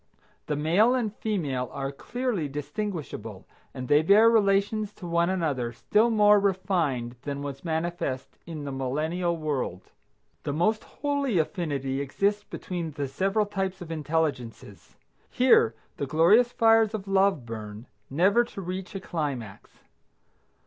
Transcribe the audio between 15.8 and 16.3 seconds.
the